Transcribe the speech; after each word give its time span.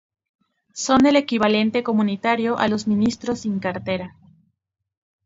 Son 0.73 1.05
el 1.05 1.15
equivalente 1.15 1.83
comunitario 1.83 2.57
a 2.57 2.67
los 2.67 2.87
ministros 2.87 3.41
sin 3.41 3.59
cartera. 3.59 4.15